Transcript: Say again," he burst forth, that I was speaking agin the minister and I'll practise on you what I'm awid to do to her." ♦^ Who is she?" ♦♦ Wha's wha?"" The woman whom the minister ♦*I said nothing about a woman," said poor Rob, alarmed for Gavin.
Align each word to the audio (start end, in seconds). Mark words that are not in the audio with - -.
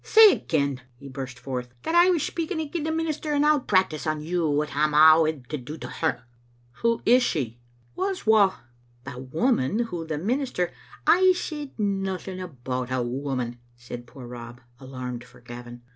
Say 0.03 0.31
again," 0.31 0.81
he 0.95 1.07
burst 1.09 1.37
forth, 1.37 1.75
that 1.83 1.93
I 1.93 2.09
was 2.09 2.23
speaking 2.23 2.59
agin 2.59 2.85
the 2.85 2.91
minister 2.91 3.33
and 3.33 3.45
I'll 3.45 3.59
practise 3.59 4.07
on 4.07 4.19
you 4.19 4.49
what 4.49 4.75
I'm 4.75 4.93
awid 4.95 5.45
to 5.49 5.59
do 5.59 5.77
to 5.77 5.87
her." 5.87 6.11
♦^ 6.11 6.21
Who 6.79 7.03
is 7.05 7.21
she?" 7.21 7.45
♦♦ 7.95 7.95
Wha's 7.95 8.25
wha?"" 8.25 8.55
The 9.05 9.19
woman 9.19 9.77
whom 9.77 10.07
the 10.07 10.17
minister 10.17 10.71
♦*I 11.07 11.33
said 11.33 11.77
nothing 11.77 12.39
about 12.41 12.91
a 12.91 13.03
woman," 13.03 13.59
said 13.75 14.07
poor 14.07 14.25
Rob, 14.25 14.59
alarmed 14.79 15.23
for 15.23 15.39
Gavin. 15.39 15.83